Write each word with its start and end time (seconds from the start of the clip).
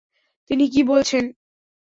তিনি 0.49 0.65
কী 0.73 0.81
বলছেন? 0.83 1.23